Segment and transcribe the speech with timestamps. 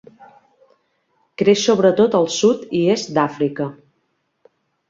[1.41, 3.73] Creix sobretot al Sud i Est d'Àfrica.